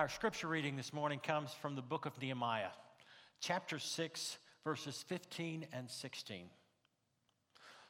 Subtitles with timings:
[0.00, 2.70] Our scripture reading this morning comes from the book of Nehemiah,
[3.38, 6.46] chapter 6, verses 15 and 16.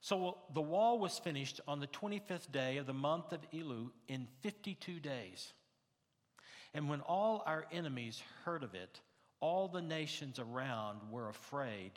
[0.00, 4.26] So the wall was finished on the 25th day of the month of Elul in
[4.40, 5.52] 52 days.
[6.72, 9.02] And when all our enemies heard of it,
[9.40, 11.90] all the nations around were afraid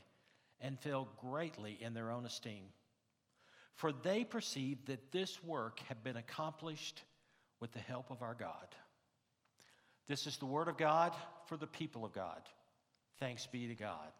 [0.59, 2.65] and fell greatly in their own esteem.
[3.75, 7.01] For they perceived that this work had been accomplished
[7.61, 8.75] with the help of our God.
[10.07, 11.13] This is the word of God
[11.45, 12.41] for the people of God.
[13.19, 14.11] Thanks be to God.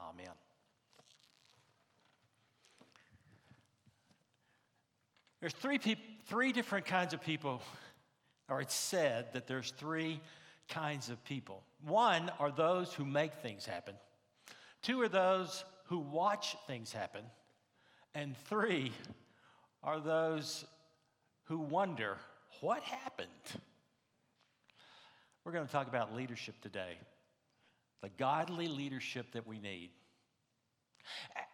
[0.00, 0.32] Amen.
[5.40, 7.62] There's three, peop- three different kinds of people,
[8.48, 10.20] or it's said that there's three
[10.68, 11.62] kinds of people.
[11.86, 13.94] One are those who make things happen,
[14.82, 17.24] two are those who watch things happen,
[18.14, 18.92] and three
[19.82, 20.64] are those
[21.44, 22.16] who wonder
[22.60, 23.28] what happened.
[25.50, 26.96] We're going to talk about leadership today,
[28.02, 29.90] the godly leadership that we need.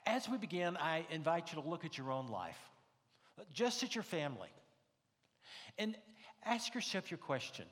[0.05, 2.59] As we begin, I invite you to look at your own life,
[3.55, 4.51] just at your family,
[5.79, 5.97] and
[6.45, 7.65] ask yourself your question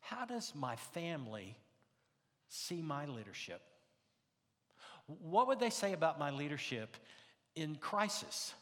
[0.00, 1.58] How does my family
[2.48, 3.60] see my leadership?
[5.20, 6.96] What would they say about my leadership
[7.54, 8.54] in crisis,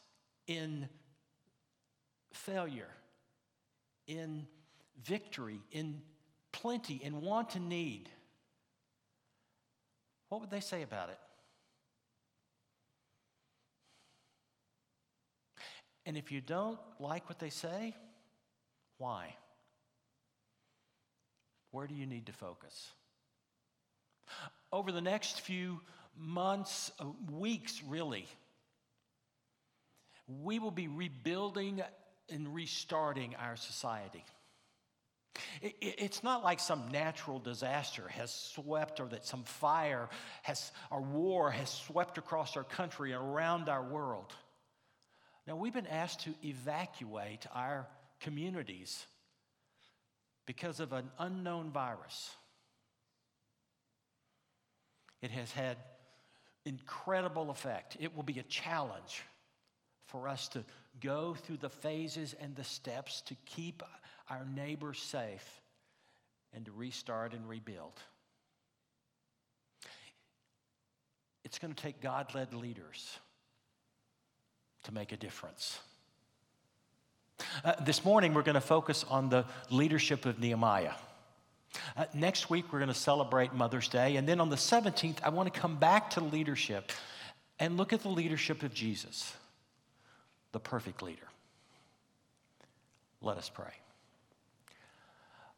[0.48, 0.88] in
[2.32, 2.90] failure,
[4.08, 4.48] in
[5.04, 6.02] victory, in
[6.56, 8.08] plenty and want and need,
[10.28, 11.18] what would they say about it?
[16.06, 17.94] And if you don't like what they say,
[18.98, 19.34] why?
[21.72, 22.92] Where do you need to focus?
[24.72, 25.80] Over the next few
[26.16, 28.26] months, uh, weeks, really,
[30.26, 31.82] we will be rebuilding
[32.30, 34.24] and restarting our society.
[35.62, 40.08] It's not like some natural disaster has swept or that some fire
[40.42, 44.32] has, or war has swept across our country and around our world.
[45.46, 47.86] Now, we've been asked to evacuate our
[48.20, 49.06] communities
[50.46, 52.30] because of an unknown virus.
[55.22, 55.76] It has had
[56.64, 57.96] incredible effect.
[58.00, 59.22] It will be a challenge
[60.06, 60.64] for us to
[61.00, 63.82] go through the phases and the steps to keep
[64.30, 65.60] our neighbors safe
[66.54, 68.00] and to restart and rebuild.
[71.44, 73.18] It's going to take God led leaders
[74.84, 75.78] to make a difference.
[77.64, 80.92] Uh, this morning, we're going to focus on the leadership of Nehemiah.
[81.96, 84.16] Uh, next week, we're going to celebrate Mother's Day.
[84.16, 86.90] And then on the 17th, I want to come back to leadership
[87.58, 89.32] and look at the leadership of Jesus,
[90.56, 91.28] the perfect leader.
[93.20, 93.74] Let us pray.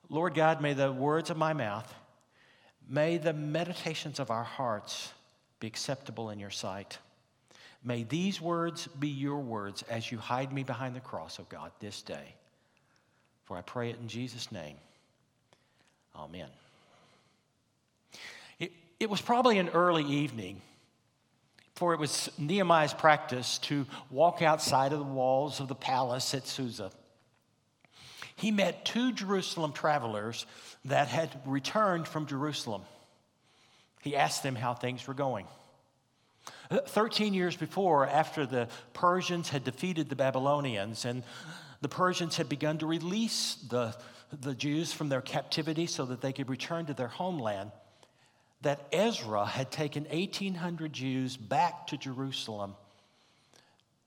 [0.08, 1.94] Lord God, may the words of my mouth,
[2.88, 5.12] may the meditations of our hearts
[5.60, 6.98] be acceptable in your sight.
[7.84, 11.48] May these words be your words as you hide me behind the cross, of oh
[11.48, 12.34] God, this day.
[13.44, 14.78] For I pray it in Jesus' name.
[16.16, 16.48] Amen.
[18.58, 20.60] It, it was probably an early evening,
[21.78, 26.46] for it was Nehemiah's practice to walk outside of the walls of the palace at
[26.46, 26.90] Susa
[28.38, 30.46] he met two Jerusalem travelers
[30.84, 32.82] that had returned from Jerusalem.
[34.00, 35.46] He asked them how things were going.
[36.86, 41.24] Thirteen years before, after the Persians had defeated the Babylonians and
[41.80, 43.96] the Persians had begun to release the,
[44.32, 47.72] the Jews from their captivity so that they could return to their homeland,
[48.62, 52.74] that Ezra had taken 1,800 Jews back to Jerusalem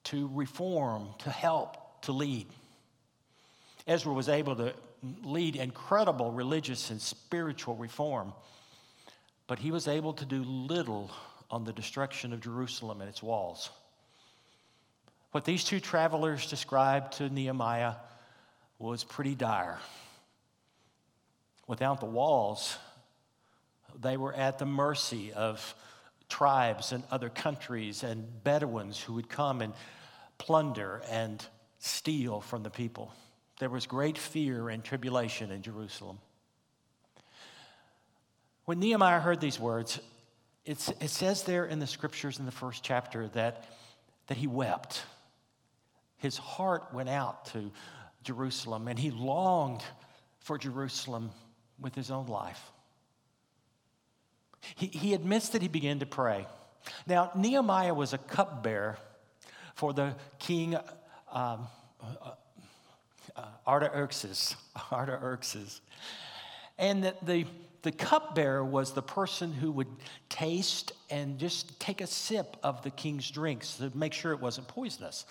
[0.06, 2.48] to reform, to help, to lead.
[3.88, 4.74] Ezra was able to
[5.24, 8.34] lead incredible religious and spiritual reform,
[9.48, 11.12] but he was able to do little
[11.50, 13.70] on the destruction of Jerusalem and its walls.
[15.32, 17.94] What these two travelers described to Nehemiah
[18.80, 19.80] was pretty dire.
[21.68, 22.78] Without the walls,
[24.00, 25.76] they were at the mercy of
[26.30, 29.74] tribes and other countries and Bedouins who would come and
[30.38, 31.46] plunder and
[31.80, 33.14] steal from the people
[33.62, 36.18] there was great fear and tribulation in Jerusalem.
[38.66, 40.00] When Nehemiah heard these words,
[40.66, 43.66] it says there in the scriptures in the first chapter that,
[44.26, 45.04] that he wept.
[46.18, 47.72] His heart went out to
[48.24, 49.84] Jerusalem and he longed
[50.40, 51.30] for Jerusalem
[51.80, 52.72] with his own life.
[54.76, 56.48] He, admits that he began to pray.
[57.08, 58.98] Now, Nehemiah was a cupbearer
[59.76, 60.76] for the king
[61.32, 61.68] um,
[62.02, 62.32] uh,
[63.36, 64.56] uh, Artaxerxes,
[64.92, 65.82] Artaxerxes.
[66.78, 67.46] And that the,
[67.84, 69.88] the cupbearer was the person who would
[70.30, 74.68] taste and just take a sip of the king's drinks to make sure it wasn't
[74.68, 75.26] poisonous.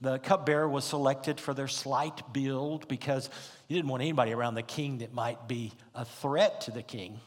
[0.00, 3.30] The cupbearer was selected for their slight build because
[3.68, 7.20] you didn't want anybody around the king that might be a threat to the king.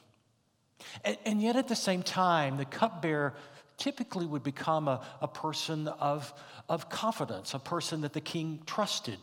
[1.03, 3.33] And, and yet, at the same time, the cupbearer
[3.77, 6.33] typically would become a, a person of,
[6.67, 9.17] of confidence, a person that the king trusted.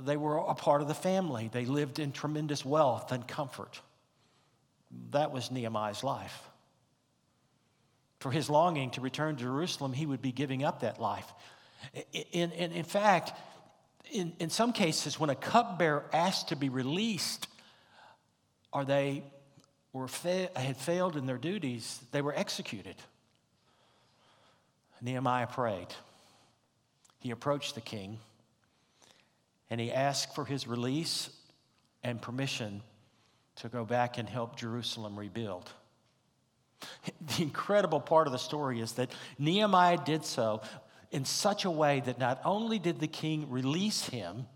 [0.00, 3.80] They were a part of the family, they lived in tremendous wealth and comfort.
[5.10, 6.42] That was Nehemiah's life.
[8.20, 11.32] For his longing to return to Jerusalem, he would be giving up that life.
[12.32, 13.32] In, in, in fact,
[14.10, 17.46] in, in some cases, when a cupbearer asked to be released,
[18.72, 19.22] are they
[19.98, 22.96] were fa- had failed in their duties, they were executed.
[25.00, 25.88] Nehemiah prayed.
[27.20, 28.18] He approached the king
[29.70, 31.30] and he asked for his release
[32.02, 32.82] and permission
[33.56, 35.70] to go back and help Jerusalem rebuild.
[37.36, 40.62] The incredible part of the story is that Nehemiah did so
[41.10, 44.46] in such a way that not only did the king release him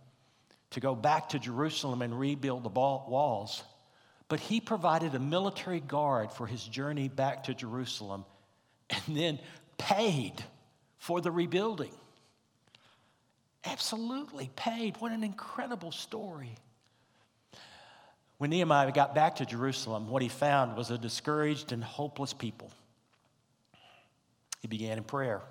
[0.70, 3.64] to go back to Jerusalem and rebuild the walls,
[4.32, 8.24] but he provided a military guard for his journey back to Jerusalem
[8.88, 9.38] and then
[9.76, 10.32] paid
[10.96, 11.92] for the rebuilding.
[13.66, 14.96] Absolutely paid.
[15.00, 16.54] What an incredible story.
[18.38, 22.70] When Nehemiah got back to Jerusalem, what he found was a discouraged and hopeless people.
[24.62, 25.42] He began in prayer,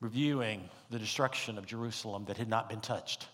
[0.00, 3.28] reviewing the destruction of Jerusalem that had not been touched.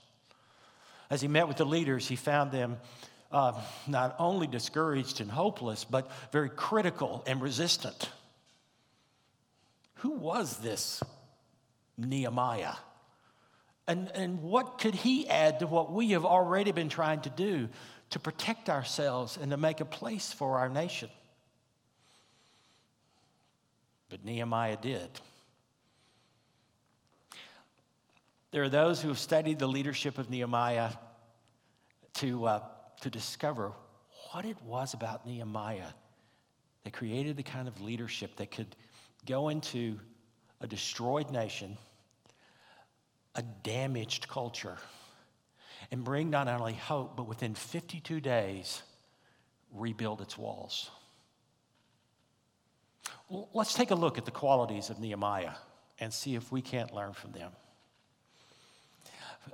[1.09, 2.77] As he met with the leaders, he found them
[3.33, 8.11] uh, not only discouraged and hopeless, but very critical and resistant.
[9.97, 11.03] Who was this
[11.97, 12.75] Nehemiah?
[13.87, 17.69] And, and what could he add to what we have already been trying to do
[18.11, 21.09] to protect ourselves and to make a place for our nation?
[24.09, 25.09] But Nehemiah did.
[28.51, 30.91] There are those who have studied the leadership of Nehemiah
[32.15, 32.61] to, uh,
[33.03, 33.73] to discover
[34.31, 35.93] what it was about Nehemiah
[36.85, 38.75] that created the kind of leadership that could
[39.27, 40.01] go into
[40.61, 41.77] a destroyed nation
[43.35, 44.77] a damaged culture
[45.91, 48.83] and bring not only hope, but within 52 days,
[49.73, 50.91] rebuild its walls.
[53.55, 55.53] Let's take a look at the qualities of Nehemiah
[55.99, 57.53] and see if we can't learn from them.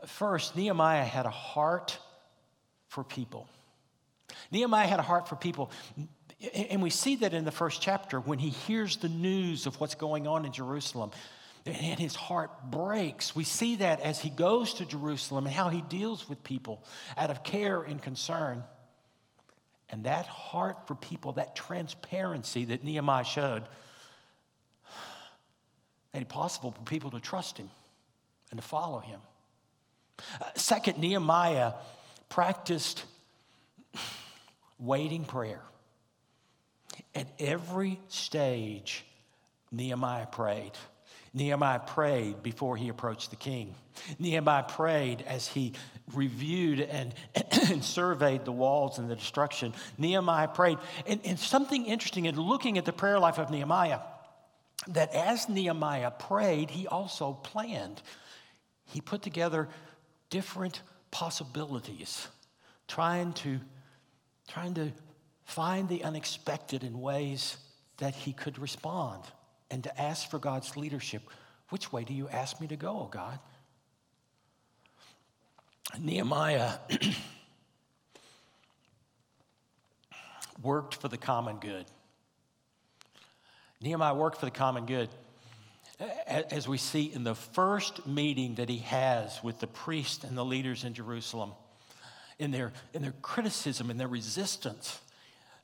[0.06, 1.99] First, Nehemiah had a heart
[2.88, 3.49] for people.
[4.50, 5.70] Nehemiah had a heart for people.
[6.70, 9.94] And we see that in the first chapter when he hears the news of what's
[9.94, 11.11] going on in Jerusalem
[11.67, 13.35] and his heart breaks.
[13.35, 16.85] We see that as he goes to Jerusalem and how he deals with people
[17.17, 18.62] out of care and concern.
[19.90, 23.64] And that heart for people, that transparency that Nehemiah showed,
[26.12, 27.70] made it possible for people to trust him
[28.50, 29.20] and to follow him.
[30.40, 31.73] Uh, second, Nehemiah
[32.29, 33.05] practiced
[34.79, 35.63] waiting prayer.
[37.15, 39.05] At every stage,
[39.73, 40.73] Nehemiah prayed.
[41.35, 43.75] Nehemiah prayed before he approached the king.
[44.19, 45.73] Nehemiah prayed as he
[46.15, 47.15] reviewed and,
[47.69, 49.75] and surveyed the walls and the destruction.
[49.99, 50.79] Nehemiah prayed.
[51.07, 54.00] And, and something interesting in looking at the prayer life of Nehemiah,
[54.88, 58.00] that as Nehemiah prayed, he also planned.
[58.87, 59.69] He put together
[60.31, 62.29] different possibilities,
[62.87, 63.61] trying to,
[64.49, 64.93] trying to
[65.45, 67.57] find the unexpected in ways
[67.99, 69.23] that he could respond
[69.71, 71.23] and to ask for God's leadership.
[71.71, 73.38] Which way do you ask me to go, oh God?
[75.99, 76.73] Nehemiah
[80.62, 81.87] worked for the common good.
[83.81, 85.09] Nehemiah worked for the common good.
[86.26, 90.45] As we see in the first meeting that he has with the priests and the
[90.45, 91.52] leaders in Jerusalem,
[92.38, 95.00] in their, in their criticism and their resistance,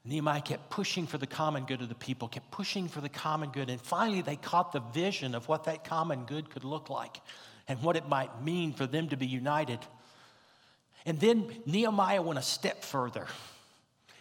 [0.04, 3.50] Nehemiah kept pushing for the common good of the people, kept pushing for the common
[3.50, 3.70] good.
[3.70, 7.20] And finally, they caught the vision of what that common good could look like
[7.68, 9.78] and what it might mean for them to be united.
[11.06, 13.26] And then Nehemiah went a step further.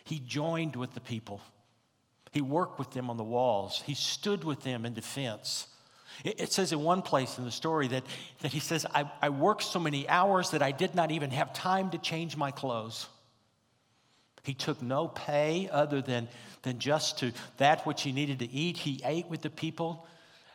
[0.06, 1.42] He joined with the people,
[2.32, 5.68] he worked with them on the walls, he stood with them in defense.
[6.24, 8.04] It, says in one place in the story that,
[8.42, 11.54] that he says, I, I worked so many hours that I did not even have
[11.54, 13.08] time to change my clothes.
[14.44, 16.28] He took no pay other than,
[16.64, 18.78] than just to that which he needed to eat.
[18.78, 20.06] He ate with the people.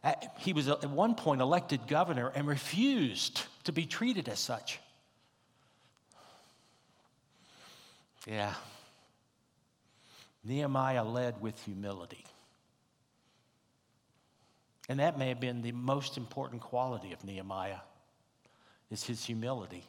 [0.04, 4.78] Uh, he was at one point elected governor and refused to be treated as such.
[8.26, 8.52] Yeah,
[10.44, 12.24] Nehemiah led with humility.
[14.88, 17.80] And that may have been the most important quality of Nehemiah
[18.90, 19.84] is his humility.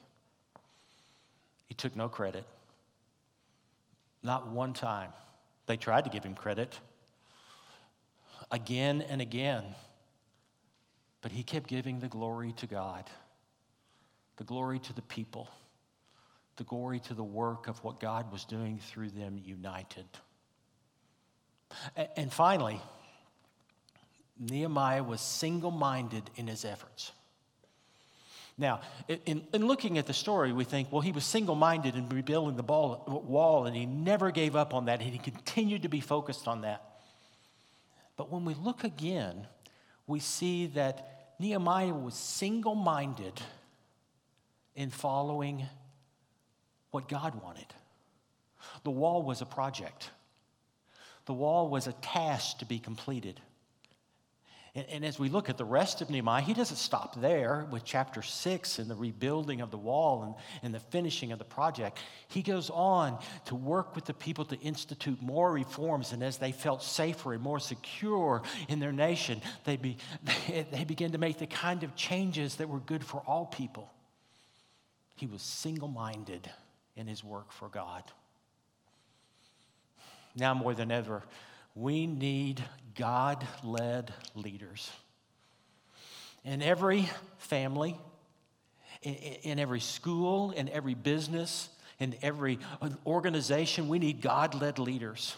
[1.68, 2.44] He took no credit.
[4.22, 5.12] Not one time.
[5.68, 6.78] They tried to give him credit
[8.52, 9.64] again and again.
[11.22, 13.10] But he kept giving the glory to God,
[14.38, 15.50] the glory to the people,
[16.56, 20.08] the glory to the work of what God was doing through them united.
[22.18, 22.82] And finally,
[24.40, 27.12] Nehemiah was single minded in his efforts.
[28.58, 28.82] Now,
[29.26, 32.58] in, in, looking at the story, we think, well, he was single minded in rebuilding
[32.58, 36.02] the ball, wall, and he never gave up on that, and he continued to be
[36.02, 36.84] focused on that.
[38.18, 39.48] But when we look again,
[40.08, 43.40] we see that Nehemiah was single minded
[44.76, 45.66] in following
[46.92, 47.68] what God wanted.
[48.84, 50.10] The wall was a project,
[51.26, 53.40] the wall was a task to be completed.
[54.76, 57.84] And, and, as we look at the rest of Nehemiah, he doesn't stop there with
[57.84, 61.98] chapter six and the rebuilding of the wall and, and the finishing of the project.
[62.28, 66.12] He goes on to work with the people to institute more reforms.
[66.12, 70.84] And as they felt safer and more secure in their nation, they, be, they, they
[70.84, 73.92] began to make the kind of changes that were good for all people.
[75.16, 76.50] He was single minded
[76.96, 78.04] in his work for God.
[80.36, 81.24] Now more than ever,
[81.80, 82.62] we need
[82.96, 84.92] God led leaders.
[86.44, 87.98] In every family,
[89.02, 91.70] in, every school, in every business,
[92.00, 92.60] in every
[93.06, 95.36] organization, we need God led leaders.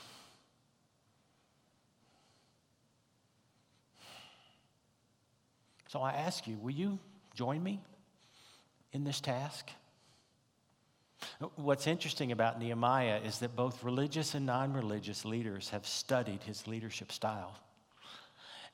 [5.90, 6.98] So I ask you, will you
[7.36, 7.82] join me
[8.94, 9.70] in this task?
[11.56, 16.68] What's interesting about Nehemiah is that both religious and non religious leaders have studied his
[16.68, 17.56] leadership style.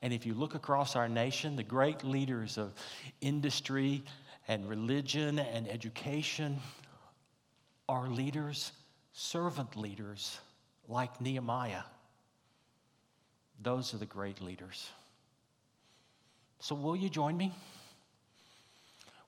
[0.02, 2.72] And if you look across our nation, the great leaders of
[3.20, 4.02] industry
[4.46, 6.58] and religion and education
[7.88, 8.72] are leaders,
[9.12, 10.38] servant leaders
[10.88, 11.82] like Nehemiah.
[13.60, 14.88] Those are the great leaders.
[16.60, 17.52] So, will you join me?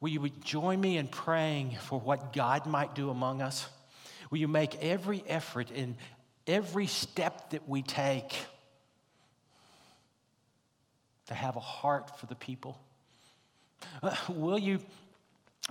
[0.00, 3.69] Will you join me in praying for what God might do among us?
[4.30, 5.97] Will you make every effort in
[6.47, 8.35] every step that we take
[11.26, 12.80] to have a heart for the people?
[14.02, 14.80] Uh, will you,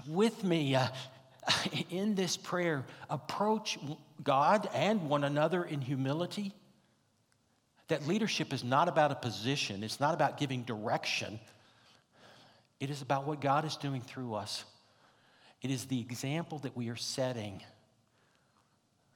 [0.08, 0.88] with me uh,
[1.90, 3.80] in this prayer, approach
[4.24, 6.54] God and one another in humility?
[7.88, 11.40] That leadership is not about a position, it's not about giving direction.
[12.80, 14.64] It is about what God is doing through us.
[15.62, 17.62] It is the example that we are setting,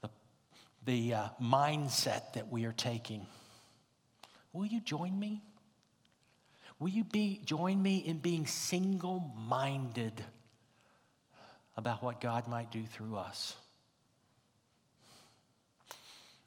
[0.02, 0.10] the,
[0.86, 3.26] the uh, mindset that we are taking.
[4.52, 5.42] Will you join me?
[6.80, 10.22] Will you be, join me in being single minded
[11.78, 13.56] about what God might do through us?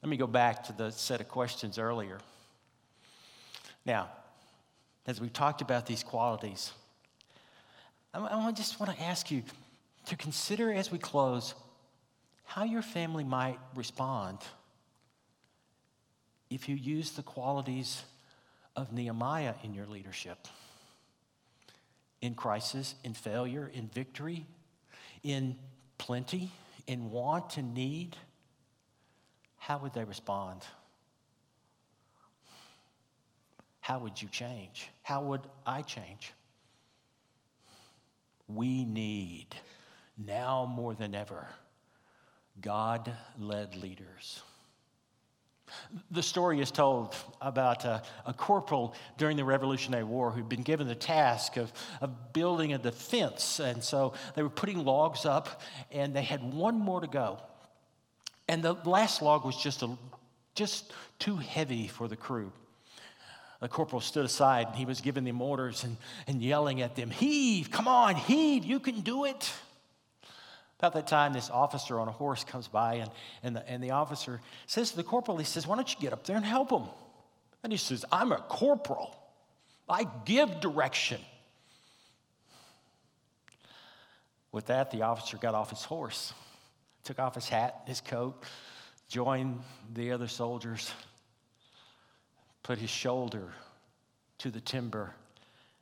[0.03, 2.19] Let me go back to the set of questions earlier.
[3.87, 4.11] Now,
[5.07, 6.73] as we've talked about these qualities,
[8.25, 9.43] I just want to ask you
[10.07, 11.55] to consider as we close
[12.45, 14.39] how your family might respond
[16.49, 18.03] if you use the qualities
[18.75, 20.49] of Nehemiah in your leadership.
[22.23, 24.47] In crisis, in failure, in victory,
[25.23, 25.57] in
[25.99, 26.51] plenty,
[26.87, 28.17] in want and need,
[29.59, 30.63] how would they respond?
[33.81, 34.89] How would you change?
[35.03, 36.33] How would I change?
[38.49, 39.49] We need,
[40.17, 41.49] now more than ever,
[42.61, 44.43] God led leaders.
[46.13, 50.87] The story is told about a, a, corporal during the Revolutionary War who'd been given
[50.87, 53.59] the task of, of building a defense.
[53.59, 55.61] And so they were putting logs up,
[55.91, 57.41] and they had one more to go.
[58.49, 59.99] And the last log was just, a,
[60.55, 62.53] just too heavy for the crew.
[63.61, 65.97] The corporal stood aside and he was giving them orders and,
[66.27, 69.51] and yelling at them, Heave, come on, heave, you can do it.
[70.79, 73.11] About that time, this officer on a horse comes by, and,
[73.43, 76.13] and, the, and the officer says to the corporal, He says, Why don't you get
[76.13, 76.83] up there and help him?
[77.63, 79.17] And he says, I'm a corporal,
[79.89, 81.21] I give direction.
[84.53, 86.33] With that, the officer got off his horse,
[87.05, 88.43] took off his hat, his coat,
[89.09, 89.61] joined
[89.93, 90.93] the other soldiers,
[92.67, 93.53] put his shoulder
[94.39, 95.15] to the timber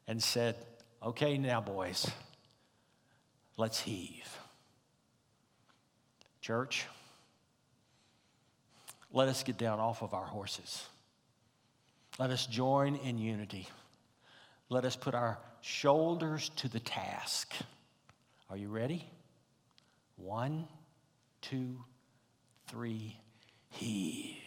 [0.07, 0.55] and said,
[1.03, 2.11] Okay, now, boys,
[3.57, 4.29] let's heave.
[6.43, 6.85] Church,
[9.11, 10.85] let us get down off of our horses.
[12.19, 13.67] Let us join in unity.
[14.69, 17.55] Let us put our shoulders to the task.
[18.51, 19.09] Are you ready?
[20.17, 20.69] One,
[21.41, 21.83] two,
[22.69, 23.17] three,
[23.71, 24.44] heave.